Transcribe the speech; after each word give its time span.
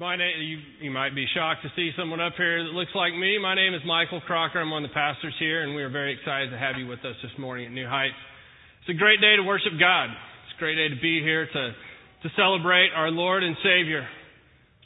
My 0.00 0.16
name, 0.16 0.32
you, 0.40 0.56
you 0.80 0.90
might 0.90 1.14
be 1.14 1.26
shocked 1.34 1.60
to 1.60 1.68
see 1.76 1.90
someone 1.92 2.22
up 2.22 2.32
here 2.34 2.64
that 2.64 2.72
looks 2.72 2.92
like 2.94 3.12
me. 3.12 3.36
My 3.36 3.54
name 3.54 3.74
is 3.74 3.82
Michael 3.84 4.22
Crocker. 4.22 4.58
I'm 4.58 4.70
one 4.70 4.82
of 4.82 4.88
the 4.88 4.94
pastors 4.94 5.34
here, 5.38 5.62
and 5.62 5.74
we 5.74 5.82
are 5.82 5.90
very 5.90 6.14
excited 6.14 6.48
to 6.48 6.56
have 6.56 6.76
you 6.78 6.86
with 6.86 7.00
us 7.00 7.16
this 7.20 7.32
morning 7.38 7.66
at 7.66 7.72
New 7.72 7.86
Heights. 7.86 8.16
It's 8.80 8.96
a 8.96 8.98
great 8.98 9.20
day 9.20 9.36
to 9.36 9.42
worship 9.42 9.72
God. 9.78 10.08
It's 10.08 10.56
a 10.56 10.58
great 10.58 10.76
day 10.76 10.88
to 10.88 10.98
be 11.02 11.20
here 11.20 11.44
to, 11.44 11.72
to 12.22 12.28
celebrate 12.34 12.88
our 12.96 13.10
Lord 13.10 13.44
and 13.44 13.54
Savior, 13.62 14.08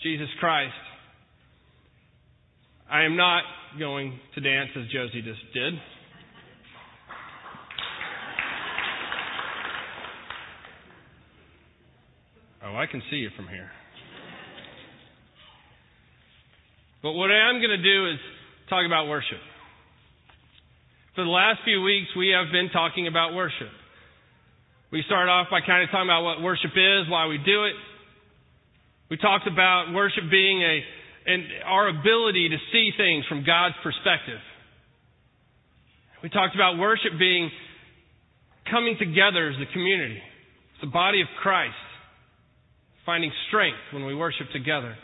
Jesus 0.02 0.26
Christ. 0.40 0.74
I 2.90 3.04
am 3.04 3.16
not 3.16 3.44
going 3.78 4.18
to 4.34 4.40
dance 4.40 4.70
as 4.76 4.90
Josie 4.90 5.22
just 5.22 5.46
did. 5.54 5.74
Oh, 12.66 12.74
I 12.74 12.86
can 12.90 13.00
see 13.12 13.18
you 13.18 13.30
from 13.36 13.46
here. 13.46 13.70
But 17.04 17.12
what 17.12 17.28
I 17.30 17.52
am 17.52 17.60
going 17.60 17.76
to 17.76 17.84
do 17.84 18.08
is 18.08 18.18
talk 18.72 18.86
about 18.88 19.12
worship. 19.12 19.36
For 21.14 21.22
the 21.22 21.28
last 21.28 21.60
few 21.62 21.82
weeks, 21.82 22.08
we 22.16 22.32
have 22.32 22.50
been 22.50 22.72
talking 22.72 23.06
about 23.06 23.34
worship. 23.34 23.68
We 24.90 25.04
started 25.04 25.28
off 25.30 25.48
by 25.50 25.60
kind 25.60 25.84
of 25.84 25.90
talking 25.92 26.08
about 26.08 26.24
what 26.24 26.40
worship 26.40 26.72
is, 26.72 27.04
why 27.12 27.26
we 27.26 27.36
do 27.36 27.68
it. 27.68 27.76
We 29.10 29.18
talked 29.18 29.46
about 29.46 29.92
worship 29.92 30.24
being 30.30 30.62
a, 30.62 30.80
and 31.28 31.44
our 31.66 31.92
ability 31.92 32.48
to 32.48 32.56
see 32.72 32.88
things 32.96 33.26
from 33.28 33.44
God's 33.44 33.76
perspective. 33.84 34.40
We 36.22 36.30
talked 36.30 36.54
about 36.54 36.78
worship 36.78 37.12
being 37.18 37.50
coming 38.70 38.96
together 38.98 39.50
as 39.50 39.60
a 39.60 39.70
community, 39.74 40.16
as 40.16 40.80
the 40.80 40.90
body 40.90 41.20
of 41.20 41.28
Christ, 41.42 41.76
finding 43.04 43.30
strength 43.48 43.92
when 43.92 44.06
we 44.06 44.14
worship 44.14 44.48
together. 44.54 44.96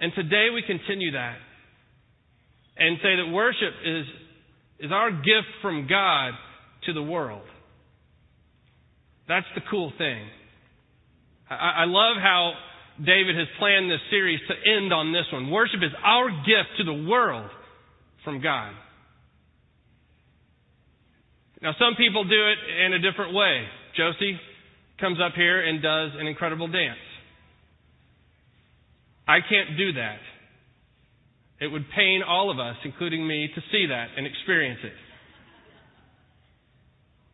And 0.00 0.12
today 0.14 0.48
we 0.52 0.62
continue 0.62 1.12
that 1.12 1.36
and 2.76 2.98
say 3.02 3.16
that 3.16 3.32
worship 3.32 3.72
is, 3.84 4.04
is 4.80 4.92
our 4.92 5.10
gift 5.10 5.48
from 5.62 5.86
God 5.88 6.32
to 6.84 6.92
the 6.92 7.02
world. 7.02 7.46
That's 9.28 9.46
the 9.54 9.62
cool 9.70 9.92
thing. 9.96 10.22
I, 11.48 11.82
I 11.82 11.84
love 11.86 12.16
how 12.20 12.52
David 12.98 13.36
has 13.36 13.46
planned 13.58 13.90
this 13.90 14.00
series 14.10 14.40
to 14.48 14.54
end 14.54 14.92
on 14.92 15.12
this 15.12 15.24
one. 15.32 15.50
Worship 15.50 15.80
is 15.82 15.92
our 16.04 16.28
gift 16.30 16.76
to 16.78 16.84
the 16.84 17.08
world 17.08 17.50
from 18.24 18.42
God. 18.42 18.72
Now, 21.62 21.72
some 21.78 21.96
people 21.96 22.24
do 22.24 22.48
it 22.48 22.58
in 22.86 22.92
a 22.92 22.98
different 22.98 23.34
way. 23.34 23.64
Josie 23.96 24.38
comes 25.00 25.18
up 25.24 25.32
here 25.34 25.64
and 25.64 25.82
does 25.82 26.12
an 26.20 26.26
incredible 26.26 26.68
dance. 26.68 26.98
I 29.26 29.38
can't 29.40 29.76
do 29.76 29.92
that. 29.94 30.18
It 31.60 31.68
would 31.68 31.84
pain 31.94 32.22
all 32.26 32.50
of 32.50 32.58
us, 32.58 32.76
including 32.84 33.26
me, 33.26 33.48
to 33.54 33.60
see 33.72 33.86
that 33.88 34.08
and 34.16 34.26
experience 34.26 34.80
it. 34.84 34.92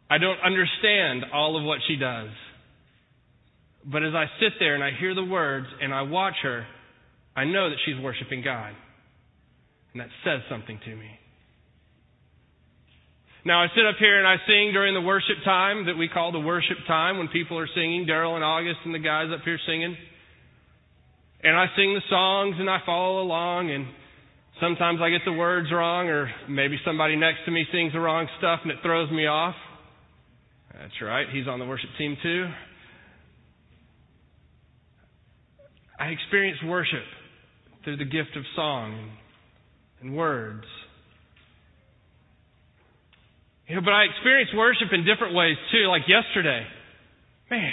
I 0.08 0.18
don't 0.18 0.38
understand 0.44 1.24
all 1.32 1.58
of 1.58 1.64
what 1.64 1.78
she 1.88 1.96
does. 1.96 2.28
But 3.84 4.04
as 4.04 4.14
I 4.14 4.26
sit 4.38 4.52
there 4.60 4.74
and 4.74 4.84
I 4.84 4.90
hear 4.98 5.14
the 5.14 5.24
words 5.24 5.66
and 5.80 5.92
I 5.92 6.02
watch 6.02 6.36
her, 6.42 6.66
I 7.34 7.44
know 7.44 7.70
that 7.70 7.78
she's 7.84 7.98
worshiping 8.00 8.42
God. 8.44 8.74
And 9.92 10.00
that 10.00 10.08
says 10.24 10.40
something 10.48 10.78
to 10.84 10.96
me. 10.96 11.10
Now, 13.44 13.62
I 13.62 13.66
sit 13.74 13.84
up 13.84 13.96
here 13.98 14.18
and 14.18 14.26
I 14.26 14.36
sing 14.46 14.70
during 14.72 14.94
the 14.94 15.00
worship 15.00 15.42
time 15.44 15.86
that 15.86 15.98
we 15.98 16.08
call 16.08 16.30
the 16.30 16.38
worship 16.38 16.78
time 16.86 17.18
when 17.18 17.26
people 17.28 17.58
are 17.58 17.68
singing, 17.74 18.06
Daryl 18.06 18.36
and 18.36 18.44
August 18.44 18.78
and 18.84 18.94
the 18.94 19.00
guys 19.00 19.28
up 19.34 19.40
here 19.44 19.58
singing. 19.66 19.96
And 21.42 21.56
I 21.56 21.66
sing 21.76 21.94
the 21.94 22.02
songs 22.08 22.56
and 22.58 22.70
I 22.70 22.78
follow 22.86 23.20
along 23.20 23.70
and 23.70 23.86
sometimes 24.60 25.00
I 25.02 25.10
get 25.10 25.22
the 25.24 25.32
words 25.32 25.68
wrong 25.72 26.08
or 26.08 26.30
maybe 26.48 26.78
somebody 26.84 27.16
next 27.16 27.38
to 27.46 27.50
me 27.50 27.66
sings 27.72 27.92
the 27.92 28.00
wrong 28.00 28.28
stuff 28.38 28.60
and 28.62 28.70
it 28.70 28.78
throws 28.82 29.10
me 29.10 29.26
off. 29.26 29.56
That's 30.72 30.94
right, 31.02 31.26
he's 31.32 31.48
on 31.48 31.58
the 31.58 31.66
worship 31.66 31.90
team 31.98 32.16
too. 32.22 32.46
I 35.98 36.06
experience 36.06 36.58
worship 36.64 37.04
through 37.84 37.96
the 37.96 38.04
gift 38.04 38.36
of 38.36 38.44
song 38.56 39.10
and 40.00 40.16
words. 40.16 40.64
You 43.68 43.76
know, 43.76 43.82
but 43.82 43.92
I 43.92 44.04
experience 44.04 44.50
worship 44.54 44.88
in 44.92 45.04
different 45.04 45.34
ways 45.34 45.56
too, 45.70 45.86
like 45.88 46.02
yesterday. 46.08 46.66
Man, 47.50 47.72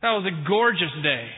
that 0.00 0.10
was 0.10 0.26
a 0.26 0.48
gorgeous 0.48 0.92
day. 1.02 1.28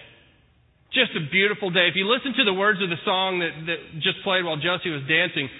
Just 0.94 1.10
a 1.18 1.26
beautiful 1.30 1.70
day. 1.70 1.90
If 1.90 1.98
you 1.98 2.06
listen 2.06 2.38
to 2.38 2.44
the 2.46 2.54
words 2.54 2.78
of 2.80 2.88
the 2.88 3.02
song 3.04 3.42
that, 3.42 3.50
that 3.66 3.78
just 3.98 4.22
played 4.22 4.46
while 4.46 4.56
Josie 4.56 4.94
was 4.94 5.02
dancing, 5.10 5.50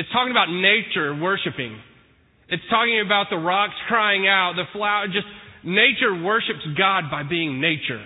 it's 0.00 0.08
talking 0.10 0.32
about 0.32 0.48
nature 0.48 1.12
worshiping. 1.12 1.76
It's 2.48 2.64
talking 2.72 3.04
about 3.04 3.28
the 3.28 3.36
rocks 3.36 3.76
crying 3.86 4.24
out, 4.26 4.56
the 4.56 4.64
flower, 4.72 5.06
just 5.06 5.28
nature 5.60 6.16
worships 6.16 6.64
God 6.72 7.12
by 7.12 7.22
being 7.22 7.60
nature. 7.60 8.00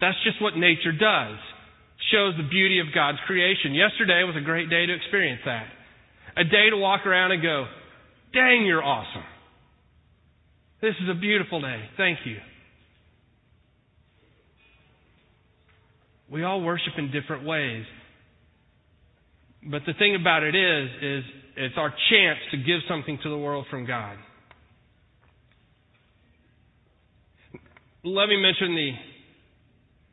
That's 0.00 0.18
just 0.26 0.42
what 0.42 0.58
nature 0.58 0.90
does. 0.90 1.38
Shows 2.10 2.34
the 2.34 2.48
beauty 2.48 2.80
of 2.82 2.90
God's 2.94 3.18
creation. 3.26 3.74
Yesterday 3.74 4.22
was 4.26 4.34
a 4.34 4.42
great 4.42 4.70
day 4.70 4.86
to 4.86 4.94
experience 4.94 5.42
that. 5.46 5.66
A 6.36 6.44
day 6.44 6.70
to 6.70 6.76
walk 6.76 7.06
around 7.06 7.32
and 7.32 7.42
go, 7.42 7.66
dang, 8.32 8.66
you're 8.66 8.82
awesome. 8.82 9.26
This 10.80 10.94
is 11.02 11.08
a 11.10 11.18
beautiful 11.18 11.60
day. 11.60 11.82
Thank 11.96 12.18
you. 12.24 12.38
We 16.30 16.44
all 16.44 16.60
worship 16.60 16.92
in 16.98 17.10
different 17.10 17.44
ways. 17.44 17.84
But 19.70 19.82
the 19.86 19.94
thing 19.98 20.14
about 20.14 20.42
it 20.42 20.54
is, 20.54 20.88
is 21.02 21.24
it's 21.56 21.74
our 21.76 21.92
chance 22.10 22.38
to 22.52 22.56
give 22.58 22.80
something 22.88 23.18
to 23.22 23.28
the 23.28 23.38
world 23.38 23.66
from 23.70 23.86
God. 23.86 24.16
Let 28.04 28.28
me 28.28 28.40
mention 28.40 28.74
the 28.74 28.90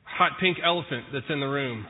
hot 0.04 0.34
pink 0.40 0.58
elephant 0.64 1.06
that's 1.14 1.26
in 1.30 1.40
the 1.40 1.48
room. 1.48 1.86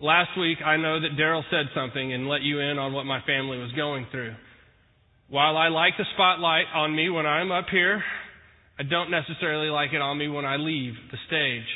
Last 0.00 0.30
week, 0.38 0.58
I 0.64 0.76
know 0.76 1.00
that 1.00 1.16
Daryl 1.18 1.42
said 1.50 1.66
something 1.74 2.12
and 2.12 2.28
let 2.28 2.42
you 2.42 2.58
in 2.58 2.78
on 2.78 2.92
what 2.92 3.04
my 3.04 3.20
family 3.22 3.58
was 3.58 3.70
going 3.72 4.06
through. 4.10 4.34
While 5.28 5.56
I 5.56 5.68
like 5.68 5.94
the 5.96 6.04
spotlight 6.14 6.66
on 6.74 6.94
me 6.94 7.08
when 7.08 7.24
I'm 7.24 7.52
up 7.52 7.66
here, 7.70 8.02
I 8.78 8.82
don't 8.82 9.10
necessarily 9.10 9.68
like 9.68 9.92
it 9.92 10.00
on 10.02 10.18
me 10.18 10.28
when 10.28 10.44
I 10.44 10.56
leave 10.56 10.94
the 11.10 11.18
stage. 11.26 11.66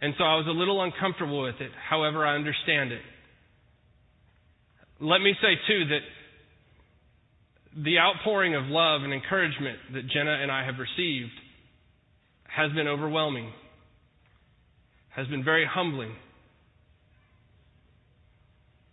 And 0.00 0.14
so 0.18 0.24
I 0.24 0.36
was 0.36 0.46
a 0.46 0.50
little 0.50 0.82
uncomfortable 0.82 1.42
with 1.42 1.60
it. 1.60 1.70
However, 1.88 2.24
I 2.26 2.34
understand 2.34 2.92
it. 2.92 3.00
Let 5.00 5.20
me 5.20 5.34
say, 5.40 5.54
too, 5.66 5.84
that 5.86 7.82
the 7.84 7.98
outpouring 7.98 8.54
of 8.54 8.64
love 8.66 9.02
and 9.02 9.12
encouragement 9.12 9.78
that 9.94 10.08
Jenna 10.08 10.38
and 10.42 10.50
I 10.50 10.64
have 10.64 10.76
received 10.78 11.32
has 12.44 12.72
been 12.72 12.88
overwhelming, 12.88 13.52
has 15.10 15.26
been 15.28 15.44
very 15.44 15.66
humbling. 15.70 16.14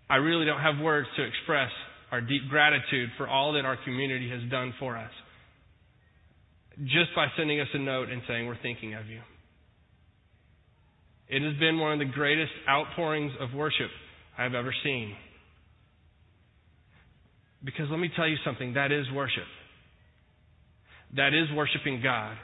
I 0.09 0.17
really 0.17 0.45
don't 0.45 0.61
have 0.61 0.83
words 0.83 1.07
to 1.17 1.23
express 1.23 1.71
our 2.11 2.21
deep 2.21 2.43
gratitude 2.49 3.09
for 3.17 3.27
all 3.27 3.53
that 3.53 3.65
our 3.65 3.77
community 3.83 4.29
has 4.29 4.49
done 4.51 4.73
for 4.79 4.97
us 4.97 5.11
just 6.81 7.15
by 7.15 7.27
sending 7.37 7.59
us 7.59 7.67
a 7.73 7.79
note 7.79 8.09
and 8.09 8.21
saying, 8.27 8.47
We're 8.47 8.61
thinking 8.61 8.95
of 8.95 9.07
you. 9.07 9.19
It 11.29 11.41
has 11.41 11.57
been 11.59 11.79
one 11.79 11.93
of 11.93 11.99
the 11.99 12.13
greatest 12.13 12.51
outpourings 12.67 13.31
of 13.39 13.53
worship 13.53 13.89
I've 14.37 14.53
ever 14.53 14.73
seen. 14.83 15.15
Because 17.63 17.85
let 17.89 17.99
me 17.99 18.09
tell 18.15 18.27
you 18.27 18.35
something 18.43 18.73
that 18.73 18.91
is 18.91 19.05
worship. 19.13 19.47
That 21.15 21.29
is 21.29 21.55
worshiping 21.55 22.01
God. 22.03 22.35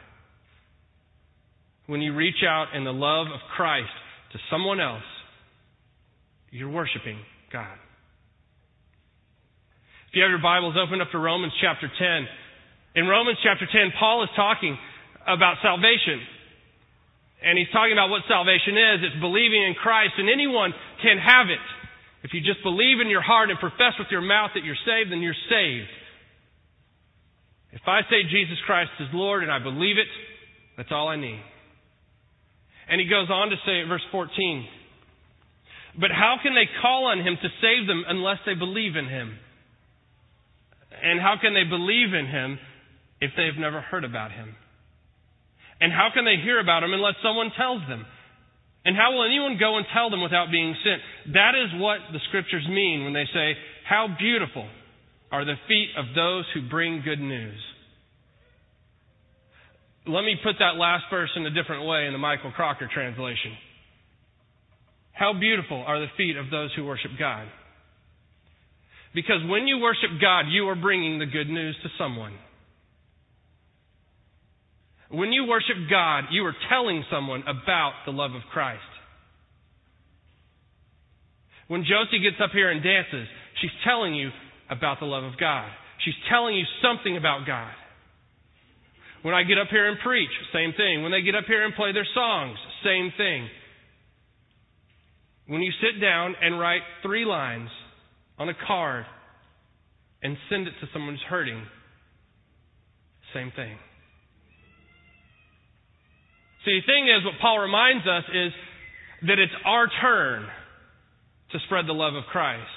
When 1.87 2.01
you 2.01 2.15
reach 2.15 2.43
out 2.47 2.67
in 2.75 2.83
the 2.83 2.93
love 2.93 3.27
of 3.27 3.39
Christ 3.55 3.89
to 4.33 4.39
someone 4.51 4.79
else, 4.79 5.03
you're 6.51 6.69
worshiping 6.69 7.19
God. 7.51 7.77
If 10.09 10.15
you 10.15 10.23
have 10.23 10.29
your 10.29 10.41
Bibles, 10.41 10.75
open 10.77 11.01
up 11.01 11.11
to 11.11 11.19
Romans 11.19 11.53
chapter 11.61 11.85
10. 11.85 12.27
In 12.95 13.07
Romans 13.07 13.37
chapter 13.43 13.65
10, 13.65 13.93
Paul 13.99 14.23
is 14.23 14.29
talking 14.35 14.77
about 15.27 15.57
salvation. 15.61 16.21
And 17.39 17.57
he's 17.57 17.71
talking 17.71 17.93
about 17.93 18.11
what 18.11 18.27
salvation 18.27 18.75
is. 18.75 18.97
It's 19.07 19.19
believing 19.23 19.63
in 19.63 19.75
Christ, 19.79 20.19
and 20.19 20.27
anyone 20.27 20.73
can 21.01 21.17
have 21.17 21.47
it. 21.47 21.63
If 22.23 22.35
you 22.35 22.41
just 22.43 22.61
believe 22.63 22.99
in 22.99 23.07
your 23.07 23.23
heart 23.23 23.49
and 23.49 23.57
profess 23.59 23.95
with 23.97 24.11
your 24.11 24.21
mouth 24.21 24.51
that 24.55 24.67
you're 24.67 24.79
saved, 24.83 25.11
then 25.11 25.23
you're 25.23 25.37
saved. 25.47 25.87
If 27.71 27.87
I 27.87 28.01
say 28.09 28.27
Jesus 28.27 28.57
Christ 28.65 28.91
is 28.99 29.07
Lord 29.13 29.43
and 29.43 29.51
I 29.51 29.59
believe 29.59 29.97
it, 29.97 30.09
that's 30.75 30.91
all 30.91 31.07
I 31.07 31.15
need. 31.15 31.39
And 32.89 32.99
he 32.99 33.07
goes 33.07 33.29
on 33.29 33.49
to 33.49 33.55
say 33.65 33.81
at 33.81 33.87
verse 33.87 34.03
14, 34.11 34.65
But 35.99 36.09
how 36.11 36.37
can 36.41 36.55
they 36.55 36.67
call 36.81 37.05
on 37.05 37.19
him 37.19 37.37
to 37.41 37.49
save 37.61 37.87
them 37.87 38.03
unless 38.07 38.39
they 38.45 38.55
believe 38.55 38.95
in 38.95 39.07
him? 39.07 39.37
And 41.01 41.21
how 41.21 41.35
can 41.39 41.53
they 41.53 41.63
believe 41.63 42.13
in 42.13 42.25
him 42.25 42.59
if 43.21 43.31
they've 43.37 43.57
never 43.57 43.79
heard 43.79 44.03
about 44.03 44.31
him? 44.31 44.55
And 45.81 45.91
how 45.91 46.09
can 46.13 46.25
they 46.25 46.37
hear 46.43 46.59
about 46.59 46.83
him 46.83 46.93
unless 46.93 47.15
someone 47.23 47.51
tells 47.55 47.81
them? 47.87 48.05
And 48.85 48.95
how 48.95 49.13
will 49.13 49.25
anyone 49.25 49.57
go 49.59 49.77
and 49.77 49.85
tell 49.93 50.09
them 50.09 50.21
without 50.21 50.51
being 50.51 50.75
sent? 50.83 51.33
That 51.33 51.53
is 51.55 51.79
what 51.79 51.99
the 52.11 52.19
scriptures 52.27 52.65
mean 52.67 53.03
when 53.03 53.13
they 53.13 53.25
say, 53.33 53.55
How 53.87 54.07
beautiful 54.17 54.67
are 55.31 55.45
the 55.45 55.55
feet 55.67 55.89
of 55.97 56.15
those 56.15 56.45
who 56.53 56.67
bring 56.69 57.01
good 57.03 57.19
news. 57.19 57.59
Let 60.07 60.23
me 60.23 60.35
put 60.43 60.55
that 60.59 60.79
last 60.79 61.03
verse 61.11 61.29
in 61.35 61.45
a 61.45 61.51
different 61.51 61.85
way 61.85 62.07
in 62.07 62.13
the 62.13 62.19
Michael 62.19 62.51
Crocker 62.51 62.89
translation. 62.91 63.53
How 65.11 65.33
beautiful 65.37 65.83
are 65.85 65.99
the 65.99 66.07
feet 66.17 66.37
of 66.37 66.49
those 66.49 66.71
who 66.75 66.85
worship 66.85 67.11
God. 67.19 67.47
Because 69.13 69.41
when 69.47 69.67
you 69.67 69.79
worship 69.79 70.09
God, 70.21 70.45
you 70.49 70.67
are 70.69 70.75
bringing 70.75 71.19
the 71.19 71.25
good 71.25 71.49
news 71.49 71.75
to 71.83 71.89
someone. 71.97 72.33
When 75.09 75.31
you 75.31 75.45
worship 75.45 75.75
God, 75.89 76.25
you 76.31 76.45
are 76.45 76.55
telling 76.69 77.03
someone 77.11 77.41
about 77.41 77.93
the 78.05 78.11
love 78.11 78.31
of 78.35 78.41
Christ. 78.51 78.81
When 81.67 81.81
Josie 81.81 82.21
gets 82.21 82.37
up 82.43 82.51
here 82.51 82.69
and 82.69 82.83
dances, 82.83 83.27
she's 83.61 83.71
telling 83.83 84.13
you 84.15 84.29
about 84.69 84.99
the 84.99 85.05
love 85.05 85.23
of 85.23 85.37
God. 85.39 85.69
She's 86.05 86.15
telling 86.29 86.55
you 86.55 86.65
something 86.81 87.17
about 87.17 87.45
God. 87.45 87.73
When 89.21 89.33
I 89.33 89.43
get 89.43 89.57
up 89.57 89.67
here 89.69 89.89
and 89.89 89.99
preach, 89.99 90.29
same 90.53 90.73
thing. 90.77 91.03
When 91.03 91.11
they 91.11 91.21
get 91.21 91.35
up 91.35 91.45
here 91.45 91.65
and 91.65 91.73
play 91.75 91.91
their 91.91 92.07
songs, 92.13 92.57
same 92.83 93.11
thing. 93.17 93.49
When 95.47 95.61
you 95.61 95.71
sit 95.81 95.99
down 95.99 96.35
and 96.41 96.59
write 96.59 96.81
three 97.03 97.25
lines 97.25 97.69
on 98.37 98.47
a 98.47 98.53
card 98.67 99.05
and 100.21 100.37
send 100.49 100.67
it 100.67 100.73
to 100.81 100.87
someone 100.93 101.15
who's 101.15 101.23
hurting, 101.27 101.61
same 103.33 103.51
thing. 103.55 103.75
See, 106.65 106.79
the 106.79 106.85
thing 106.85 107.07
is, 107.07 107.23
what 107.23 107.39
Paul 107.41 107.59
reminds 107.59 108.05
us 108.05 108.23
is 108.33 108.51
that 109.27 109.39
it's 109.39 109.53
our 109.65 109.87
turn 110.01 110.47
to 111.51 111.57
spread 111.65 111.87
the 111.87 111.93
love 111.93 112.15
of 112.15 112.23
Christ. 112.31 112.67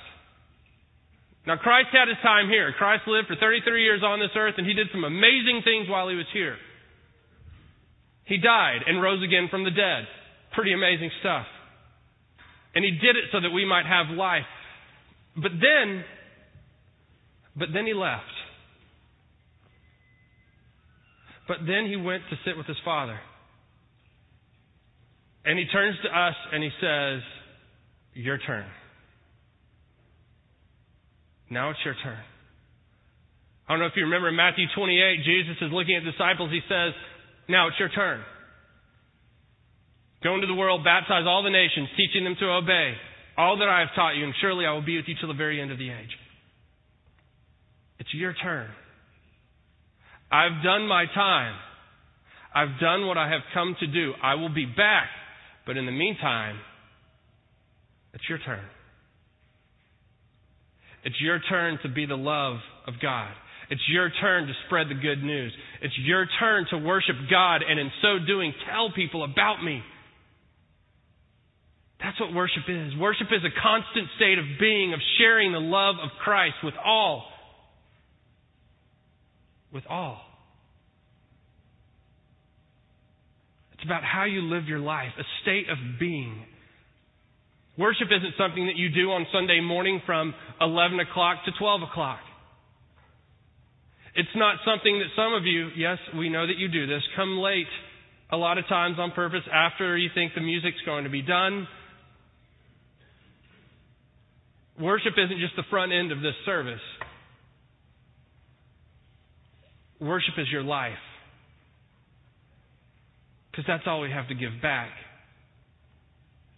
Now, 1.46 1.56
Christ 1.56 1.88
had 1.90 2.06
his 2.06 2.19
time 2.23 2.49
here. 2.49 2.73
Christ 2.79 3.02
lived 3.06 3.26
for 3.26 3.34
33 3.34 3.82
years 3.82 4.02
on 4.05 4.20
this 4.20 4.31
earth, 4.37 4.55
and 4.58 4.67
he 4.67 4.75
did 4.75 4.87
some 4.93 5.02
amazing 5.02 5.62
things 5.64 5.88
while 5.88 6.08
he 6.08 6.14
was 6.14 6.31
here. 6.32 6.56
He 8.25 8.38
died 8.38 8.87
and 8.87 9.02
rose 9.02 9.23
again 9.23 9.49
from 9.50 9.64
the 9.64 9.70
dead. 9.70 10.06
Pretty 10.55 10.73
amazing 10.73 11.11
stuff. 11.20 11.46
And 12.75 12.84
he 12.84 12.93
did 12.93 13.17
it 13.17 13.25
so 13.32 13.40
that 13.40 13.50
we 13.50 13.64
might 13.64 13.87
have 13.87 14.17
life. 14.17 14.46
But 15.34 15.52
then, 15.61 16.05
but 17.56 17.69
then 17.75 17.87
he 17.87 17.94
left. 17.94 18.23
But 21.49 21.58
then 21.67 21.87
he 21.87 21.96
went 21.96 22.23
to 22.31 22.37
sit 22.44 22.56
with 22.56 22.67
his 22.67 22.76
father. 22.84 23.19
And 25.44 25.59
he 25.59 25.67
turns 25.67 25.97
to 26.05 26.09
us 26.09 26.35
and 26.53 26.62
he 26.62 26.71
says, 26.81 27.21
Your 28.15 28.39
turn. 28.39 28.67
Now 31.50 31.71
it's 31.71 31.81
your 31.85 31.94
turn. 32.03 32.19
I 33.69 33.73
don't 33.73 33.81
know 33.81 33.87
if 33.87 33.93
you 33.97 34.05
remember 34.05 34.29
in 34.29 34.37
Matthew 34.37 34.67
28, 34.75 35.25
Jesus 35.25 35.56
is 35.61 35.73
looking 35.73 35.97
at 35.97 36.05
disciples. 36.05 36.50
He 36.50 36.61
says, 36.69 36.94
Now 37.49 37.69
it's 37.69 37.77
your 37.79 37.91
turn. 37.91 38.23
Go 40.23 40.35
into 40.35 40.47
the 40.47 40.55
world, 40.55 40.85
baptize 40.85 41.25
all 41.27 41.43
the 41.43 41.50
nations, 41.50 41.89
teaching 41.97 42.25
them 42.25 42.37
to 42.39 42.47
obey 42.47 42.94
all 43.37 43.59
that 43.59 43.69
I 43.69 43.81
have 43.81 43.89
taught 43.94 44.12
you, 44.12 44.25
and 44.25 44.35
surely 44.41 44.67
I 44.67 44.73
will 44.73 44.85
be 44.85 44.97
with 44.97 45.06
you 45.09 45.15
till 45.19 45.29
the 45.29 45.35
very 45.35 45.61
end 45.61 45.73
of 45.73 45.79
the 45.79 45.91
age. 45.91 46.15
It's 47.99 48.12
your 48.15 48.35
turn. 48.35 48.69
I've 50.31 50.62
done 50.62 50.87
my 50.87 51.06
time. 51.15 51.55
I've 52.55 52.79
done 52.81 53.06
what 53.06 53.17
I 53.17 53.31
have 53.31 53.41
come 53.55 53.77
to 53.81 53.87
do. 53.87 54.12
I 54.23 54.35
will 54.35 54.53
be 54.53 54.67
back 54.67 55.09
but 55.67 55.76
in 55.76 55.87
the 55.87 55.93
meantime, 55.93 56.56
it's 58.14 58.25
your 58.29 58.38
turn. 58.38 58.64
It's 61.05 61.20
your 61.20 61.41
turn 61.49 61.79
to 61.82 61.88
be 61.88 62.06
the 62.06 62.17
love 62.17 62.59
of 62.87 62.94
God. 63.00 63.32
It's 63.70 63.81
your 63.88 64.11
turn 64.20 64.47
to 64.47 64.53
spread 64.67 64.88
the 64.88 64.94
good 64.94 65.23
news. 65.23 65.53
It's 65.81 65.97
your 65.99 66.26
turn 66.38 66.67
to 66.70 66.79
worship 66.79 67.17
God 67.31 67.62
and 67.69 67.79
in 67.81 67.91
so 68.03 68.19
doing 68.26 68.53
tell 68.70 68.93
people 68.94 69.25
about 69.25 69.62
me. 69.64 69.82
That's 72.00 72.19
what 72.20 72.35
worship 72.35 72.65
is. 72.69 72.97
Worship 72.97 73.29
is 73.31 73.43
a 73.44 73.61
constant 73.62 74.08
state 74.17 74.38
of 74.38 74.44
being, 74.61 74.93
of 74.93 75.00
sharing 75.19 75.53
the 75.53 75.61
love 75.61 75.97
of 76.03 76.11
Christ 76.23 76.56
with 76.65 76.75
all. 76.85 77.25
With 79.73 79.85
all. 79.88 80.20
It's 83.82 83.88
about 83.88 84.05
how 84.05 84.26
you 84.26 84.43
live 84.43 84.69
your 84.69 84.79
life, 84.79 85.11
a 85.19 85.25
state 85.43 85.69
of 85.69 85.76
being. 85.99 86.46
Worship 87.76 88.06
isn't 88.17 88.34
something 88.38 88.67
that 88.67 88.76
you 88.76 88.90
do 88.90 89.11
on 89.11 89.26
Sunday 89.32 89.61
morning 89.61 90.00
from 90.06 90.34
11 90.61 91.00
o'clock 91.00 91.38
to 91.46 91.50
12 91.58 91.82
o'clock. 91.90 92.20
It's 94.14 94.29
not 94.37 94.58
something 94.64 95.00
that 95.00 95.08
some 95.17 95.34
of 95.34 95.46
you, 95.46 95.70
yes, 95.76 95.99
we 96.17 96.29
know 96.29 96.46
that 96.46 96.58
you 96.58 96.69
do 96.69 96.87
this, 96.87 97.02
come 97.17 97.38
late 97.38 97.67
a 98.31 98.37
lot 98.37 98.56
of 98.56 98.69
times 98.69 98.99
on 99.00 99.11
purpose 99.11 99.43
after 99.52 99.99
you 99.99 100.11
think 100.14 100.34
the 100.37 100.43
music's 100.43 100.81
going 100.87 101.02
to 101.02 101.11
be 101.11 101.23
done. 101.23 101.67
Worship 104.79 105.14
isn't 105.19 105.40
just 105.40 105.56
the 105.56 105.64
front 105.70 105.90
end 105.90 106.12
of 106.12 106.20
this 106.20 106.34
service. 106.46 106.79
Worship 110.00 110.34
is 110.38 110.46
your 110.52 110.62
life. 110.62 110.93
Because 113.53 113.67
that's 113.69 113.85
all 113.87 114.01
we 114.01 114.11
have 114.11 114.29
to 114.29 114.35
give 114.35 114.51
back. 114.61 114.89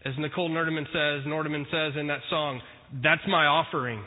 As 0.05 0.15
Nicole 0.17 0.49
Nerdeman 0.49 0.87
says, 0.87 1.27
Nordeman 1.27 1.67
says 1.71 1.99
in 1.99 2.07
that 2.07 2.21
song, 2.31 2.61
that's 3.03 3.23
my 3.27 3.47
offering. 3.47 4.03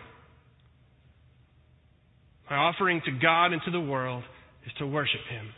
My 2.50 2.56
offering 2.56 3.01
to 3.06 3.12
God 3.12 3.51
and 3.51 3.62
to 3.66 3.72
the 3.72 3.81
world 3.81 4.24
is 4.66 4.72
to 4.80 4.88
worship 4.88 5.19
Him. 5.30 5.50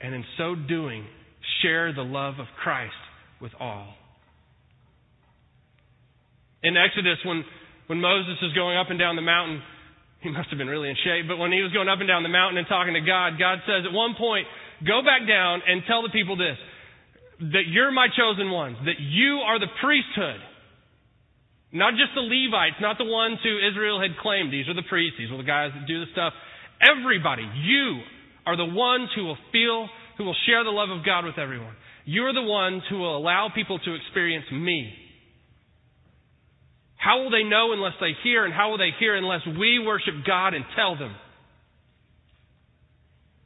And 0.00 0.14
in 0.14 0.24
so 0.36 0.54
doing, 0.54 1.04
share 1.60 1.92
the 1.92 2.02
love 2.02 2.34
of 2.38 2.46
Christ 2.62 2.94
with 3.40 3.52
all. 3.58 3.94
In 6.62 6.76
Exodus, 6.76 7.18
when, 7.24 7.42
when 7.88 8.00
Moses 8.00 8.38
is 8.42 8.52
going 8.54 8.76
up 8.76 8.90
and 8.90 8.98
down 8.98 9.16
the 9.16 9.22
mountain, 9.22 9.62
he 10.20 10.30
must 10.30 10.50
have 10.50 10.58
been 10.58 10.68
really 10.68 10.90
in 10.90 10.96
shape, 11.02 11.26
but 11.26 11.38
when 11.38 11.52
he 11.52 11.62
was 11.62 11.72
going 11.72 11.88
up 11.88 11.98
and 11.98 12.08
down 12.08 12.22
the 12.22 12.28
mountain 12.28 12.58
and 12.58 12.66
talking 12.66 12.94
to 12.94 13.00
God, 13.00 13.38
God 13.38 13.62
says 13.66 13.86
at 13.86 13.94
one 13.94 14.14
point, 14.18 14.46
Go 14.86 15.02
back 15.02 15.26
down 15.26 15.62
and 15.66 15.82
tell 15.86 16.02
the 16.02 16.10
people 16.10 16.36
this 16.36 16.58
that 17.40 17.70
you're 17.70 17.92
my 17.92 18.08
chosen 18.10 18.50
ones, 18.50 18.76
that 18.84 18.98
you 18.98 19.42
are 19.46 19.60
the 19.60 19.70
priesthood. 19.80 20.42
Not 21.70 21.94
just 21.94 22.10
the 22.14 22.24
Levites, 22.24 22.80
not 22.80 22.98
the 22.98 23.06
ones 23.06 23.38
who 23.42 23.62
Israel 23.62 24.00
had 24.00 24.18
claimed. 24.18 24.52
These 24.52 24.68
are 24.68 24.74
the 24.74 24.86
priests, 24.88 25.18
these 25.18 25.30
are 25.30 25.36
the 25.36 25.46
guys 25.46 25.70
that 25.74 25.86
do 25.86 26.00
the 26.00 26.10
stuff. 26.12 26.32
Everybody, 26.82 27.46
you 27.62 28.00
are 28.46 28.56
the 28.56 28.66
ones 28.66 29.10
who 29.14 29.24
will 29.24 29.38
feel, 29.52 29.88
who 30.16 30.24
will 30.24 30.36
share 30.46 30.64
the 30.64 30.74
love 30.74 30.90
of 30.90 31.04
God 31.04 31.26
with 31.26 31.38
everyone. 31.38 31.74
You 32.06 32.24
are 32.24 32.34
the 32.34 32.42
ones 32.42 32.82
who 32.88 32.98
will 32.98 33.16
allow 33.16 33.50
people 33.54 33.78
to 33.78 33.94
experience 33.94 34.46
me. 34.50 34.90
How 36.96 37.22
will 37.22 37.30
they 37.30 37.44
know 37.44 37.72
unless 37.72 37.94
they 38.00 38.12
hear, 38.24 38.44
and 38.44 38.54
how 38.54 38.70
will 38.70 38.78
they 38.78 38.90
hear 38.98 39.14
unless 39.14 39.42
we 39.46 39.78
worship 39.78 40.14
God 40.26 40.54
and 40.54 40.64
tell 40.74 40.96
them? 40.96 41.14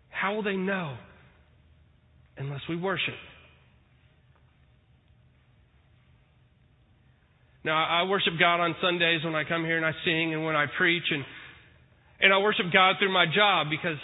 How 0.08 0.34
will 0.34 0.42
they 0.42 0.56
know 0.56 0.96
unless 2.36 2.60
we 2.68 2.76
worship. 2.76 3.14
Now, 7.64 7.78
I 7.78 8.08
worship 8.08 8.34
God 8.40 8.58
on 8.58 8.74
Sundays 8.82 9.24
when 9.24 9.34
I 9.36 9.44
come 9.44 9.64
here 9.64 9.76
and 9.76 9.86
I 9.86 9.92
sing 10.04 10.34
and 10.34 10.44
when 10.44 10.56
I 10.56 10.66
preach, 10.76 11.04
and, 11.10 11.24
and 12.20 12.34
I 12.34 12.38
worship 12.38 12.66
God 12.72 12.96
through 12.98 13.12
my 13.12 13.26
job 13.26 13.68
because 13.70 13.98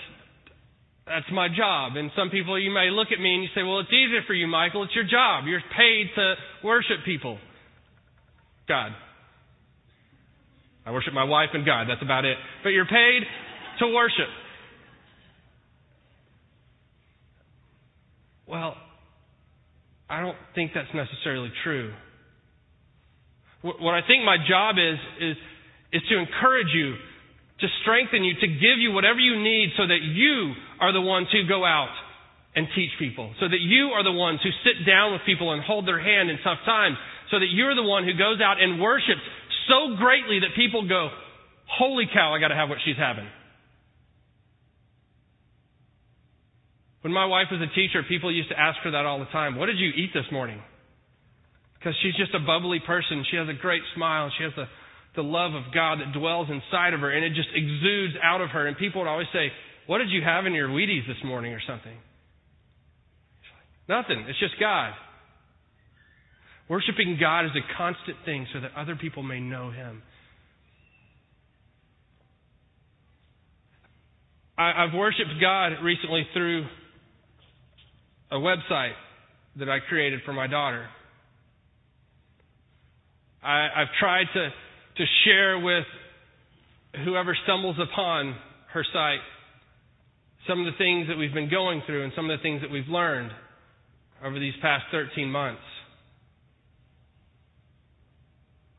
that's 1.07 1.27
my 1.33 1.49
job. 1.49 1.97
And 1.97 2.13
some 2.15 2.31
people, 2.31 2.55
you 2.61 2.71
may 2.71 2.91
look 2.91 3.09
at 3.11 3.19
me 3.19 3.35
and 3.35 3.43
you 3.43 3.49
say, 3.57 3.65
well, 3.65 3.81
it's 3.81 3.91
easier 3.91 4.23
for 4.27 4.35
you, 4.35 4.47
Michael. 4.47 4.85
It's 4.85 4.95
your 4.95 5.09
job. 5.11 5.45
You're 5.47 5.65
paid 5.77 6.07
to 6.15 6.35
worship 6.63 7.03
people. 7.05 7.39
God. 8.69 8.93
I 10.87 10.93
worship 10.93 11.13
my 11.13 11.25
wife 11.25 11.51
and 11.53 11.67
God. 11.67 11.87
That's 11.89 12.03
about 12.03 12.25
it. 12.25 12.37
But 12.63 12.71
you're 12.71 12.87
paid 12.87 13.21
to 13.81 13.89
worship. 13.93 14.31
Well, 18.49 18.75
I 20.09 20.21
don't 20.21 20.37
think 20.55 20.73
that's 20.75 20.89
necessarily 20.95 21.53
true. 21.63 21.93
What 23.61 23.95
I 23.95 24.01
think 24.07 24.25
my 24.25 24.37
job 24.49 24.77
is, 24.79 24.99
is, 25.21 25.37
is 25.93 26.03
to 26.09 26.17
encourage 26.17 26.73
you, 26.73 26.95
to 27.61 27.67
strengthen 27.83 28.25
you, 28.25 28.35
to 28.41 28.47
give 28.47 28.79
you 28.79 28.93
whatever 28.93 29.19
you 29.19 29.37
need 29.43 29.71
so 29.77 29.87
that 29.87 30.01
you 30.01 30.55
are 30.81 30.93
the 30.93 31.03
ones 31.03 31.27
who 31.33 31.47
go 31.47 31.65
out 31.65 31.93
and 32.55 32.67
teach 32.75 32.91
people. 32.99 33.35
So 33.41 33.49
that 33.49 33.61
you 33.61 33.93
are 33.93 34.03
the 34.03 34.13
ones 34.13 34.41
who 34.43 34.51
sit 34.65 34.87
down 34.87 35.13
with 35.13 35.23
people 35.27 35.53
and 35.53 35.63
hold 35.63 35.87
their 35.87 36.01
hand 36.01 36.31
in 36.31 36.39
tough 36.43 36.65
times. 36.65 36.97
So 37.31 37.39
that 37.39 37.51
you're 37.53 37.75
the 37.75 37.83
one 37.83 38.05
who 38.05 38.15
goes 38.15 38.41
out 38.41 38.63
and 38.63 38.81
worships 38.81 39.21
so 39.69 39.97
greatly 39.97 40.41
that 40.41 40.57
people 40.57 40.89
go, 40.89 41.11
holy 41.69 42.07
cow, 42.09 42.33
I 42.33 42.41
gotta 42.41 42.57
have 42.57 42.71
what 42.71 42.79
she's 42.85 42.97
having. 42.97 43.29
When 47.03 47.13
my 47.13 47.27
wife 47.27 47.47
was 47.51 47.61
a 47.61 47.75
teacher, 47.75 48.03
people 48.09 48.35
used 48.35 48.49
to 48.51 48.59
ask 48.59 48.79
her 48.85 48.91
that 48.91 49.07
all 49.07 49.19
the 49.19 49.27
time. 49.27 49.57
What 49.57 49.67
did 49.67 49.79
you 49.79 49.91
eat 49.91 50.11
this 50.15 50.27
morning? 50.33 50.61
because 51.79 51.95
she's 52.03 52.15
just 52.17 52.35
a 52.35 52.41
bubbly 52.41 52.81
person. 52.85 53.25
She 53.31 53.37
has 53.37 53.49
a 53.49 53.55
great 53.55 53.83
smile. 53.95 54.31
She 54.37 54.45
has 54.45 54.53
the, 54.57 54.67
the 55.15 55.23
love 55.23 55.55
of 55.55 55.73
God 55.73 56.01
that 56.01 56.13
dwells 56.13 56.49
inside 56.51 56.93
of 56.93 57.01
her, 57.01 57.11
and 57.11 57.25
it 57.25 57.35
just 57.35 57.49
exudes 57.55 58.15
out 58.23 58.41
of 58.41 58.51
her. 58.51 58.67
And 58.67 58.77
people 58.77 59.01
would 59.03 59.09
always 59.09 59.29
say, 59.33 59.49
What 59.87 59.99
did 59.99 60.11
you 60.11 60.23
have 60.23 60.47
in 60.47 60.55
your 60.55 60.69
Wheaties 60.69 61.07
this 61.07 61.23
morning 61.25 61.53
or 61.53 61.61
something? 61.67 61.97
Nothing. 63.89 64.27
It's 64.29 64.39
just 64.39 64.55
God. 64.61 64.93
Worshiping 66.69 67.17
God 67.19 67.47
is 67.47 67.53
a 67.57 67.77
constant 67.79 68.19
thing 68.27 68.47
so 68.53 68.61
that 68.61 68.73
other 68.77 68.97
people 68.97 69.23
may 69.23 69.41
know 69.41 69.71
Him. 69.71 70.03
I, 74.59 74.85
have 74.87 74.99
worshiped 74.99 75.41
God 75.41 75.85
recently 75.85 76.27
through 76.35 76.67
a 78.31 78.37
website 78.37 78.93
that 79.59 79.69
I 79.69 79.79
created 79.89 80.21
for 80.25 80.33
my 80.33 80.47
daughter. 80.47 80.87
I, 83.43 83.69
I've 83.77 83.89
tried 83.99 84.27
to, 84.35 84.49
to 84.97 85.05
share 85.25 85.59
with 85.59 85.85
whoever 87.05 87.37
stumbles 87.45 87.77
upon 87.81 88.37
her 88.73 88.85
site 88.93 89.21
some 90.47 90.61
of 90.61 90.67
the 90.67 90.79
things 90.79 91.09
that 91.09 91.17
we've 91.17 91.35
been 91.35 91.51
going 91.51 91.83
through 91.87 92.05
and 92.05 92.13
some 92.17 92.31
of 92.31 92.39
the 92.39 92.43
things 92.43 92.63
that 92.63 92.71
we've 92.71 92.89
learned 92.89 93.31
over 94.25 94.39
these 94.39 94.55
past 94.63 94.85
13 94.91 95.31
months. 95.31 95.61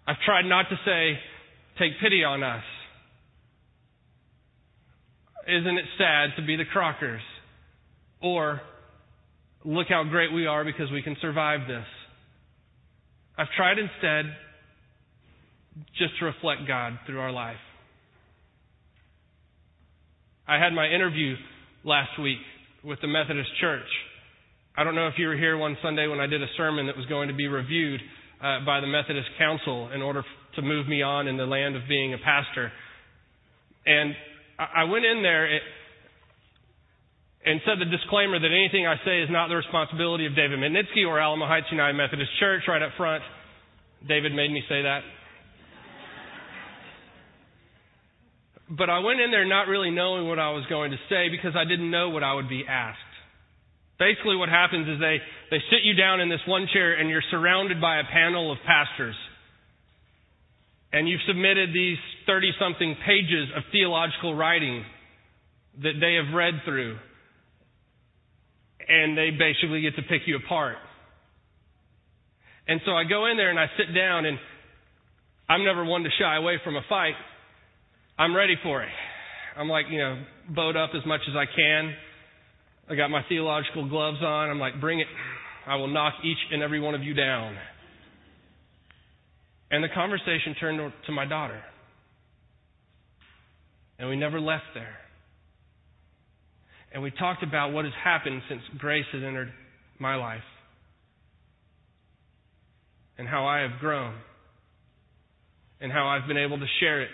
I've 0.08 0.20
tried 0.26 0.46
not 0.46 0.66
to 0.70 0.76
say, 0.86 1.20
take 1.78 2.00
pity 2.02 2.24
on 2.24 2.44
us. 2.44 2.64
Isn't 5.48 5.78
it 5.78 5.86
sad 5.98 6.30
to 6.38 6.46
be 6.46 6.56
the 6.56 6.66
Crockers? 6.66 7.22
Or, 8.22 8.60
look 9.66 9.88
how 9.90 10.04
great 10.04 10.32
we 10.34 10.46
are 10.46 10.64
because 10.64 10.92
we 10.92 11.02
can 11.02 11.16
survive 11.22 11.68
this. 11.68 11.86
I've 13.38 13.48
tried 13.56 13.78
instead 13.80 14.26
just 15.98 16.18
to 16.20 16.26
reflect 16.26 16.62
God 16.68 17.00
through 17.06 17.20
our 17.20 17.32
life. 17.32 17.58
I 20.48 20.58
had 20.58 20.74
my 20.74 20.88
interview 20.88 21.36
last 21.84 22.20
week 22.22 22.40
with 22.84 23.00
the 23.02 23.08
Methodist 23.08 23.50
Church. 23.62 23.88
I 24.76 24.84
don't 24.84 24.96
know 24.96 25.08
if 25.08 25.14
you 25.18 25.28
were 25.28 25.38
here 25.38 25.58
one 25.58 25.78
Sunday 25.82 26.08
when 26.08 26.20
I 26.20 26.28
did 26.28 26.42
a 26.42 26.48
sermon 26.58 26.88
that 26.88 26.98
was 26.98 27.06
going 27.06 27.28
to 27.28 27.34
be 27.34 27.48
reviewed 27.48 28.02
uh, 28.42 28.66
by 28.66 28.80
the 28.80 28.88
Methodist 28.88 29.28
Council 29.38 29.92
in 29.94 30.02
order 30.02 30.24
to 30.56 30.62
move 30.62 30.88
me 30.88 31.02
on 31.02 31.28
in 31.28 31.38
the 31.38 31.46
land 31.46 31.76
of 31.76 31.84
being 31.88 32.14
a 32.14 32.18
pastor. 32.18 32.72
And 33.86 34.14
I 34.58 34.84
went 34.86 35.06
in 35.06 35.24
there 35.24 35.46
and 37.46 37.62
said 37.66 37.80
the 37.80 37.86
disclaimer 37.86 38.40
that 38.40 38.52
anything 38.52 38.86
I 38.86 38.96
say 39.06 39.22
is 39.22 39.30
not 39.32 39.48
the 39.48 39.56
responsibility 39.56 40.26
of 40.26 40.36
David 40.36 40.60
Mitnitsky 40.60 41.08
or 41.08 41.20
Alamo 41.20 41.48
Heights 41.48 41.68
United 41.72 41.96
Methodist 41.96 42.32
Church 42.40 42.64
right 42.68 42.82
up 42.82 42.92
front. 42.98 43.24
David 44.08 44.34
made 44.34 44.52
me 44.52 44.62
say 44.68 44.84
that. 44.84 45.02
but 48.70 48.90
I 48.90 49.00
went 49.00 49.20
in 49.20 49.32
there 49.32 49.46
not 49.46 49.68
really 49.68 49.90
knowing 49.90 50.28
what 50.28 50.38
I 50.38 50.52
was 50.52 50.66
going 50.70 50.92
to 50.92 50.98
say 51.10 51.30
because 51.30 51.56
I 51.56 51.64
didn't 51.64 51.90
know 51.90 52.10
what 52.10 52.24
I 52.24 52.34
would 52.34 52.50
be 52.50 52.66
asked. 52.68 53.00
Basically, 53.98 54.36
what 54.36 54.48
happens 54.48 54.88
is 54.88 55.00
they, 55.00 55.18
they 55.52 55.60
sit 55.72 55.84
you 55.84 55.94
down 55.94 56.22
in 56.22 56.30
this 56.30 56.40
one 56.48 56.68
chair 56.72 56.94
and 56.94 57.10
you're 57.10 57.24
surrounded 57.32 57.82
by 57.82 58.00
a 58.00 58.04
panel 58.04 58.52
of 58.52 58.58
pastors. 58.66 59.16
And 60.92 61.08
you've 61.08 61.22
submitted 61.28 61.70
these 61.74 61.98
30 62.26 62.52
something 62.60 62.96
pages 63.06 63.50
of 63.56 63.64
theological 63.72 64.36
writing 64.36 64.84
that 65.84 66.00
they 66.00 66.16
have 66.16 66.34
read 66.34 66.62
through. 66.66 66.98
And 68.88 69.18
they 69.18 69.30
basically 69.32 69.82
get 69.82 69.96
to 69.96 70.02
pick 70.04 70.22
you 70.26 70.38
apart. 70.38 70.78
And 72.68 72.82
so 72.86 72.92
I 72.92 73.04
go 73.04 73.26
in 73.26 73.38
there 73.38 73.50
and 73.50 73.60
I 73.60 73.66
sit 73.78 73.94
down, 73.94 74.26
and 74.26 74.38
I'm 75.50 75.66
never 75.66 75.84
one 75.84 76.04
to 76.04 76.10
shy 76.20 76.36
away 76.38 76.58
from 76.64 76.76
a 76.76 76.82
fight. 76.88 77.16
I'm 78.18 78.36
ready 78.36 78.56
for 78.62 78.84
it. 78.84 78.90
I'm 79.58 79.68
like, 79.68 79.86
you 79.90 79.98
know, 79.98 80.24
bowed 80.56 80.78
up 80.78 80.92
as 80.96 81.06
much 81.06 81.22
as 81.30 81.36
I 81.36 81.46
can. 81.46 81.94
I 82.90 82.96
got 82.96 83.10
my 83.10 83.22
theological 83.28 83.88
gloves 83.90 84.20
on. 84.22 84.50
I'm 84.50 84.60
like, 84.60 84.80
bring 84.80 85.00
it. 85.00 85.08
I 85.68 85.76
will 85.76 85.88
knock 85.88 86.14
each 86.24 86.38
and 86.52 86.64
every 86.64 86.80
one 86.80 86.96
of 86.96 87.04
you 87.04 87.14
down. 87.14 87.56
And 89.72 89.84
the 89.84 89.90
conversation 89.94 90.56
turned 90.60 90.94
to 91.06 91.12
my 91.12 91.26
daughter. 91.26 91.62
And 94.00 94.10
we 94.10 94.16
never 94.16 94.40
left 94.40 94.64
there. 94.74 94.96
And 96.92 97.04
we 97.04 97.12
talked 97.12 97.44
about 97.44 97.72
what 97.72 97.86
has 97.86 97.94
happened 98.04 98.42
since 98.50 98.62
grace 98.78 99.06
has 99.14 99.22
entered 99.24 99.52
my 100.00 100.16
life. 100.16 100.42
And 103.18 103.28
how 103.28 103.46
I 103.46 103.60
have 103.60 103.80
grown. 103.80 104.16
And 105.82 105.92
how 105.92 106.08
I've 106.08 106.28
been 106.28 106.38
able 106.38 106.58
to 106.58 106.66
share 106.80 107.02
it 107.02 107.10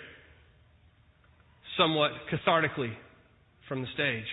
somewhat 1.78 2.12
cathartically 2.32 2.94
from 3.68 3.82
the 3.82 3.88
stage. 3.94 4.26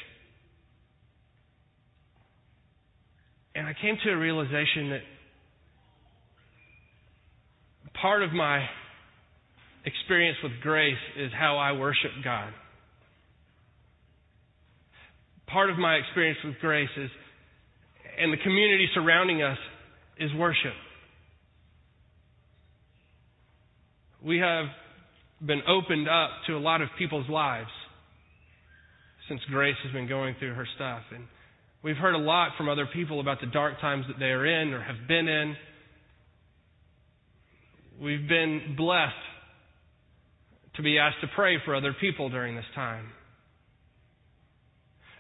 And 3.55 3.67
I 3.67 3.75
came 3.81 3.97
to 4.05 4.11
a 4.11 4.17
realization 4.17 4.91
that 4.91 5.01
part 8.01 8.23
of 8.23 8.33
my 8.33 8.67
experience 9.85 10.39
with 10.43 10.53
grace 10.63 10.95
is 11.17 11.31
how 11.39 11.57
I 11.59 11.73
worship 11.73 12.11
God. 12.25 12.53
Part 15.53 15.71
of 15.71 15.79
my 15.79 15.97
experience 15.97 16.39
with 16.45 16.55
grace 16.61 16.89
is, 16.97 17.11
and 18.19 18.33
the 18.33 18.39
community 18.39 18.89
surrounding 18.95 19.43
us, 19.43 19.59
is 20.19 20.31
worship. 20.35 20.75
We 24.25 24.39
have 24.39 24.67
been 25.45 25.63
opened 25.69 26.09
up 26.09 26.31
to 26.47 26.57
a 26.57 26.59
lot 26.61 26.81
of 26.81 26.89
people's 26.99 27.29
lives 27.29 27.71
since 29.29 29.41
Grace 29.51 29.77
has 29.83 29.93
been 29.93 30.09
going 30.09 30.37
through 30.39 30.55
her 30.55 30.67
stuff. 30.77 31.03
And 31.13 31.25
We've 31.83 31.97
heard 31.97 32.15
a 32.15 32.19
lot 32.19 32.51
from 32.57 32.69
other 32.69 32.87
people 32.93 33.21
about 33.21 33.41
the 33.41 33.49
dark 33.49 33.81
times 33.81 34.05
that 34.07 34.19
they 34.21 34.27
are 34.27 34.47
in 34.47 34.73
or 34.73 34.81
have 34.81 35.09
been 35.09 35.27
in. 35.27 35.57
We've 38.01 38.29
been 38.29 38.77
blessed 38.77 39.13
to 40.77 40.83
be 40.83 40.99
asked 40.99 41.21
to 41.23 41.27
pray 41.35 41.57
for 41.65 41.75
other 41.75 41.95
people 42.01 42.29
during 42.29 42.55
this 42.55 42.65
time. 42.77 43.07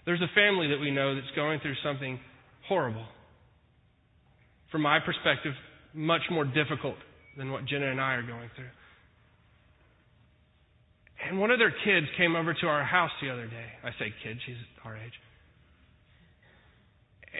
There's 0.05 0.21
a 0.21 0.35
family 0.35 0.69
that 0.69 0.79
we 0.81 0.91
know 0.91 1.15
that's 1.15 1.35
going 1.37 1.61
through 1.61 1.77
something 1.85 2.19
horrible. 2.67 3.07
From 4.71 4.83
my 4.83 4.99
perspective, 5.05 5.53
much 5.95 6.23
more 6.31 6.45
difficult 6.45 6.97
than 7.37 7.53
what 7.53 7.67
Jenna 7.67 7.91
and 7.91 8.01
I 8.01 8.15
are 8.15 8.27
going 8.27 8.51
through. 8.57 8.71
And 11.29 11.39
one 11.39 11.51
of 11.51 11.59
their 11.59 11.71
kids 11.85 12.07
came 12.17 12.35
over 12.35 12.53
to 12.53 12.67
our 12.67 12.83
house 12.83 13.11
the 13.23 13.31
other 13.31 13.47
day. 13.47 13.67
I 13.85 13.91
say 13.91 14.13
kid, 14.25 14.39
she's 14.45 14.57
our 14.85 14.97
age. 14.97 15.13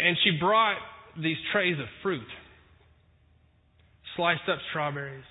And 0.01 0.17
she 0.23 0.39
brought 0.39 0.79
these 1.21 1.37
trays 1.53 1.79
of 1.79 1.87
fruit 2.03 2.27
sliced 4.17 4.49
up 4.49 4.59
strawberries, 4.71 5.25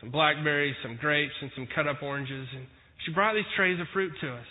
some 0.00 0.10
blackberries, 0.10 0.74
some 0.82 0.96
grapes, 0.96 1.34
and 1.42 1.50
some 1.54 1.68
cut 1.74 1.86
up 1.86 2.02
oranges. 2.02 2.48
And 2.54 2.66
she 3.04 3.12
brought 3.12 3.34
these 3.34 3.44
trays 3.56 3.78
of 3.80 3.86
fruit 3.92 4.12
to 4.22 4.32
us 4.32 4.46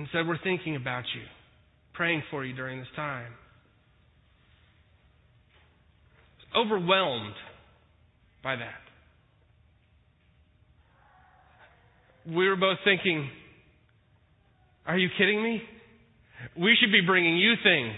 and 0.00 0.08
said, 0.12 0.26
We're 0.26 0.38
thinking 0.42 0.76
about 0.76 1.04
you, 1.14 1.20
praying 1.92 2.22
for 2.30 2.42
you 2.42 2.54
during 2.54 2.78
this 2.78 2.88
time. 2.96 3.32
Overwhelmed 6.56 7.34
by 8.42 8.56
that. 8.56 8.80
We 12.26 12.48
were 12.48 12.56
both 12.56 12.78
thinking, 12.82 13.28
Are 14.86 14.96
you 14.96 15.10
kidding 15.18 15.42
me? 15.42 15.60
We 16.58 16.78
should 16.80 16.92
be 16.92 17.02
bringing 17.06 17.36
you 17.36 17.52
things. 17.62 17.92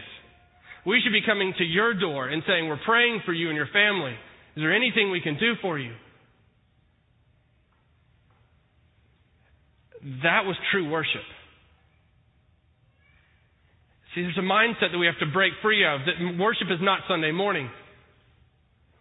We 0.85 1.01
should 1.05 1.13
be 1.13 1.23
coming 1.25 1.55
to 1.57 1.65
your 1.65 1.95
door 1.95 2.29
and 2.29 2.43
saying, 2.49 2.69
We're 2.69 2.81
praying 2.85 3.21
for 3.25 3.33
you 3.33 3.47
and 3.47 3.57
your 3.57 3.69
family. 3.73 4.15
Is 4.57 4.63
there 4.63 4.75
anything 4.75 5.13
we 5.13 5.21
can 5.21 5.39
do 5.39 5.53
for 5.63 5.79
you? 5.79 5.93
That 10.25 10.43
was 10.45 10.57
true 10.73 10.91
worship. 10.91 11.23
See, 14.15 14.23
there's 14.23 14.39
a 14.39 14.41
mindset 14.41 14.93
that 14.93 14.99
we 14.99 15.07
have 15.07 15.19
to 15.21 15.33
break 15.33 15.53
free 15.63 15.85
of 15.87 16.01
that 16.05 16.39
worship 16.39 16.69
is 16.71 16.81
not 16.83 17.01
Sunday 17.09 17.33
morning. 17.33 17.71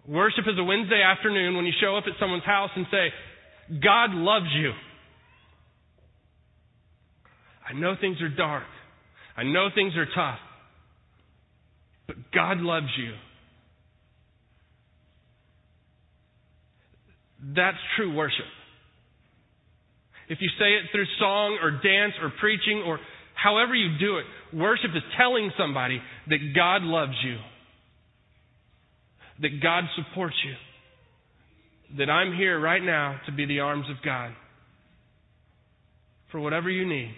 Worship 0.07 0.45
is 0.47 0.57
a 0.57 0.63
Wednesday 0.63 1.01
afternoon 1.01 1.55
when 1.55 1.65
you 1.65 1.73
show 1.81 1.97
up 1.97 2.05
at 2.07 2.13
someone's 2.19 2.45
house 2.45 2.71
and 2.75 2.85
say, 2.89 3.09
God 3.81 4.11
loves 4.11 4.47
you. 4.55 4.71
I 7.67 7.73
know 7.73 7.95
things 7.99 8.21
are 8.21 8.29
dark. 8.29 8.63
I 9.37 9.43
know 9.43 9.67
things 9.73 9.93
are 9.95 10.07
tough, 10.15 10.39
but 12.07 12.15
God 12.33 12.57
loves 12.57 12.87
you. 12.97 13.13
That's 17.55 17.77
true 17.95 18.13
worship. 18.13 18.45
If 20.29 20.39
you 20.41 20.49
say 20.59 20.73
it 20.73 20.91
through 20.91 21.05
song 21.19 21.59
or 21.61 21.71
dance 21.71 22.13
or 22.21 22.31
preaching 22.39 22.83
or 22.85 22.99
however 23.41 23.73
you 23.75 23.97
do 23.99 24.17
it, 24.17 24.25
worship 24.53 24.91
is 24.95 25.03
telling 25.17 25.51
somebody 25.57 25.99
that 26.27 26.39
God 26.55 26.83
loves 26.83 27.17
you. 27.23 27.37
that 29.41 29.61
God 29.61 29.83
supports 29.95 30.35
you, 30.45 31.97
that 31.97 32.09
I'm 32.09 32.35
here 32.35 32.59
right 32.59 32.81
now 32.81 33.19
to 33.25 33.31
be 33.31 33.45
the 33.45 33.59
arms 33.59 33.85
of 33.89 33.97
God 34.05 34.31
for 36.31 36.39
whatever 36.39 36.69
you 36.69 36.87
need, 36.87 37.13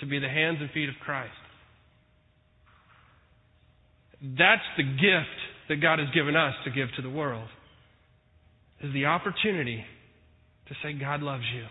to 0.00 0.06
be 0.06 0.18
the 0.18 0.28
hands 0.28 0.58
and 0.60 0.70
feet 0.70 0.88
of 0.88 0.94
Christ. 1.04 1.32
That's 4.22 4.62
the 4.76 4.84
gift 4.84 5.38
that 5.68 5.80
God 5.80 5.98
has 5.98 6.08
given 6.14 6.36
us 6.36 6.54
to 6.64 6.70
give 6.70 6.88
to 6.96 7.02
the 7.02 7.10
world. 7.10 7.48
Is 8.82 8.92
the 8.92 9.06
opportunity 9.06 9.84
to 10.68 10.74
say 10.82 10.92
God 10.92 11.22
loves 11.22 11.44
you. 11.54 11.64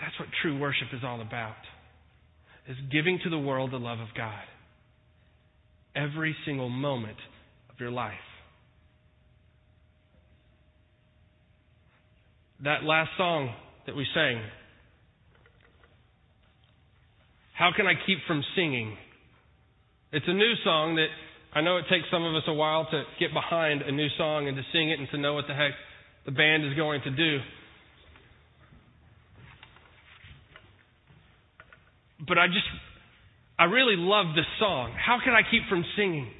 That's 0.00 0.18
what 0.18 0.28
true 0.42 0.58
worship 0.58 0.88
is 0.92 1.00
all 1.04 1.20
about. 1.20 1.56
Is 2.68 2.76
giving 2.90 3.20
to 3.24 3.30
the 3.30 3.38
world 3.38 3.70
the 3.70 3.78
love 3.78 4.00
of 4.00 4.08
God. 4.16 4.42
Every 5.94 6.36
single 6.44 6.68
moment 6.68 7.16
of 7.70 7.76
your 7.80 7.90
life. 7.90 8.14
That 12.64 12.82
last 12.82 13.10
song 13.16 13.54
that 13.86 13.94
we 13.94 14.06
sang, 14.14 14.42
How 17.54 17.70
Can 17.74 17.86
I 17.86 17.94
Keep 18.06 18.18
From 18.26 18.42
Singing? 18.54 18.96
It's 20.12 20.26
a 20.28 20.34
new 20.34 20.52
song 20.64 20.96
that 20.96 21.08
I 21.54 21.62
know 21.62 21.78
it 21.78 21.84
takes 21.88 22.04
some 22.10 22.24
of 22.24 22.34
us 22.34 22.42
a 22.46 22.52
while 22.52 22.86
to 22.90 23.02
get 23.18 23.32
behind 23.32 23.82
a 23.82 23.92
new 23.92 24.08
song 24.18 24.48
and 24.48 24.56
to 24.56 24.62
sing 24.72 24.90
it 24.90 24.98
and 24.98 25.08
to 25.10 25.18
know 25.18 25.34
what 25.34 25.46
the 25.48 25.54
heck 25.54 25.72
the 26.26 26.32
band 26.32 26.66
is 26.66 26.74
going 26.74 27.00
to 27.02 27.10
do. 27.10 27.38
But 32.26 32.38
I 32.38 32.46
just, 32.46 32.66
I 33.58 33.64
really 33.64 33.96
love 33.96 34.34
this 34.34 34.46
song. 34.58 34.94
How 34.94 35.18
can 35.22 35.32
I 35.32 35.42
keep 35.48 35.62
from 35.68 35.84
singing? 35.96 36.30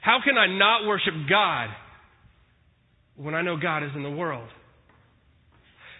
How 0.00 0.18
can 0.24 0.36
I 0.36 0.46
not 0.46 0.86
worship 0.86 1.14
God 1.28 1.68
when 3.16 3.34
I 3.34 3.42
know 3.42 3.56
God 3.56 3.82
is 3.84 3.90
in 3.94 4.02
the 4.02 4.10
world? 4.10 4.48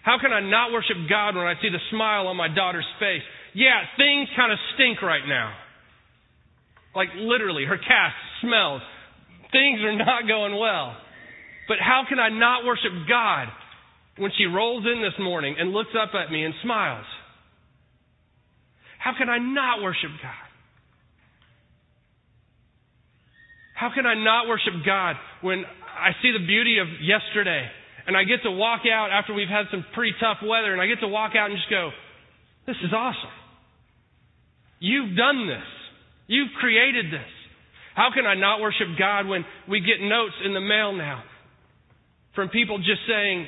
How 0.02 0.18
can 0.20 0.32
I 0.32 0.40
not 0.40 0.72
worship 0.72 0.96
God 1.08 1.36
when 1.36 1.46
I 1.46 1.54
see 1.62 1.70
the 1.70 1.78
smile 1.90 2.26
on 2.26 2.36
my 2.36 2.48
daughter's 2.48 2.88
face? 2.98 3.22
Yeah, 3.54 3.82
things 3.96 4.28
kind 4.36 4.50
of 4.50 4.58
stink 4.74 5.00
right 5.02 5.22
now. 5.26 5.54
Like 6.94 7.08
literally, 7.16 7.64
her 7.64 7.78
cast 7.78 8.16
smells. 8.40 8.82
Things 9.52 9.80
are 9.80 9.96
not 9.96 10.26
going 10.26 10.58
well. 10.58 10.96
But 11.68 11.78
how 11.78 12.02
can 12.08 12.18
I 12.18 12.28
not 12.28 12.64
worship 12.64 12.92
God 13.08 13.46
when 14.18 14.32
she 14.36 14.44
rolls 14.44 14.84
in 14.84 15.00
this 15.00 15.14
morning 15.22 15.54
and 15.58 15.70
looks 15.70 15.94
up 15.94 16.10
at 16.14 16.32
me 16.32 16.44
and 16.44 16.54
smiles? 16.64 17.06
How 19.02 19.18
can 19.18 19.28
I 19.28 19.38
not 19.38 19.82
worship 19.82 20.10
God? 20.22 20.46
How 23.74 23.90
can 23.92 24.06
I 24.06 24.14
not 24.14 24.46
worship 24.46 24.74
God 24.86 25.16
when 25.40 25.64
I 25.66 26.14
see 26.22 26.30
the 26.30 26.46
beauty 26.46 26.78
of 26.78 26.86
yesterday 27.02 27.66
and 28.06 28.16
I 28.16 28.22
get 28.22 28.44
to 28.44 28.50
walk 28.52 28.82
out 28.86 29.10
after 29.10 29.34
we've 29.34 29.50
had 29.50 29.66
some 29.72 29.84
pretty 29.92 30.14
tough 30.20 30.38
weather 30.46 30.72
and 30.72 30.80
I 30.80 30.86
get 30.86 31.00
to 31.00 31.08
walk 31.08 31.32
out 31.34 31.50
and 31.50 31.58
just 31.58 31.68
go, 31.68 31.90
this 32.64 32.76
is 32.84 32.92
awesome. 32.94 33.34
You've 34.78 35.16
done 35.16 35.48
this. 35.48 35.66
You've 36.28 36.54
created 36.60 37.06
this. 37.06 37.30
How 37.96 38.10
can 38.14 38.24
I 38.24 38.34
not 38.34 38.60
worship 38.60 38.86
God 38.96 39.26
when 39.26 39.44
we 39.68 39.80
get 39.80 39.98
notes 40.00 40.34
in 40.44 40.54
the 40.54 40.60
mail 40.60 40.92
now 40.92 41.24
from 42.36 42.50
people 42.50 42.78
just 42.78 43.02
saying, 43.08 43.46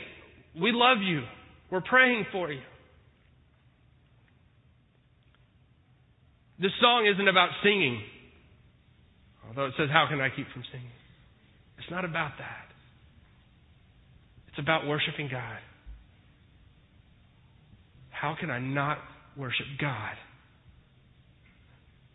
we 0.60 0.72
love 0.74 0.98
you. 1.00 1.22
We're 1.70 1.80
praying 1.80 2.26
for 2.32 2.50
you. 2.50 2.60
This 6.60 6.70
song 6.80 7.10
isn't 7.12 7.28
about 7.28 7.50
singing. 7.62 8.00
Although 9.48 9.66
it 9.66 9.74
says, 9.76 9.88
How 9.92 10.06
can 10.08 10.20
I 10.20 10.28
keep 10.34 10.46
from 10.52 10.62
singing? 10.70 10.90
It's 11.78 11.90
not 11.90 12.04
about 12.04 12.32
that. 12.38 12.66
It's 14.48 14.58
about 14.58 14.86
worshiping 14.86 15.28
God. 15.30 15.58
How 18.10 18.36
can 18.38 18.50
I 18.50 18.60
not 18.60 18.98
worship 19.36 19.66
God 19.80 20.14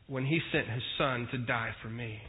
when 0.07 0.25
He 0.25 0.39
sent 0.51 0.67
His 0.69 0.83
Son 0.97 1.27
to 1.31 1.37
die 1.37 1.71
for 1.83 1.89
me? 1.89 2.19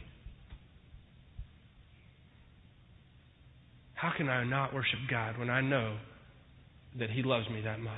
How 3.93 4.11
can 4.17 4.29
I 4.29 4.43
not 4.43 4.73
worship 4.73 4.99
God 5.09 5.37
when 5.37 5.49
I 5.49 5.61
know 5.61 5.97
that 6.99 7.09
He 7.09 7.23
loves 7.23 7.49
me 7.49 7.61
that 7.61 7.79
much? 7.79 7.95